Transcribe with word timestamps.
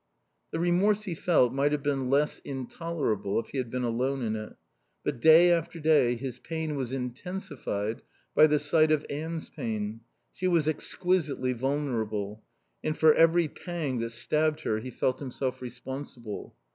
The 0.49 0.57
remorse 0.59 1.03
he 1.03 1.13
felt 1.13 1.53
might 1.53 1.71
have 1.71 1.83
been 1.83 2.09
less 2.09 2.39
intolerable 2.39 3.39
if 3.39 3.49
he 3.49 3.59
had 3.59 3.69
been 3.69 3.83
alone 3.83 4.23
in 4.23 4.35
it; 4.35 4.55
but, 5.03 5.19
day 5.19 5.51
after 5.51 5.79
day, 5.79 6.15
his 6.15 6.39
pain 6.39 6.75
was 6.75 6.91
intensified 6.91 8.01
by 8.33 8.47
the 8.47 8.57
sight 8.57 8.91
of 8.91 9.05
Anne's 9.11 9.51
pain. 9.51 10.01
She 10.33 10.47
was 10.47 10.67
exquisitely 10.67 11.53
vulnerable, 11.53 12.41
and 12.83 12.97
for 12.97 13.13
every 13.13 13.47
pang 13.47 13.99
that 13.99 14.09
stabbed 14.11 14.61
her 14.61 14.79
he 14.79 14.89
felt 14.89 15.19
himself 15.19 15.61
responsible. 15.61 16.55